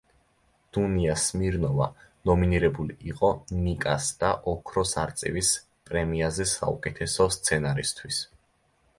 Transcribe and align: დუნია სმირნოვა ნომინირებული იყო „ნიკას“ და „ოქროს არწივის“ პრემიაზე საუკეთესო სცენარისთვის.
დუნია 0.75 1.15
სმირნოვა 1.23 1.87
ნომინირებული 2.29 2.95
იყო 3.11 3.29
„ნიკას“ 3.65 4.07
და 4.23 4.31
„ოქროს 4.53 4.93
არწივის“ 5.01 5.51
პრემიაზე 5.91 6.47
საუკეთესო 6.53 7.29
სცენარისთვის. 7.37 8.23